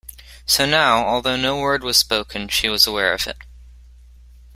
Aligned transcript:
So 0.47 0.65
now, 0.65 1.05
although 1.05 1.35
no 1.37 1.59
word 1.59 1.83
was 1.83 1.95
spoken, 1.95 2.47
she 2.47 2.69
was 2.69 2.87
aware 2.87 3.13
of 3.13 3.27
it. 3.27 3.37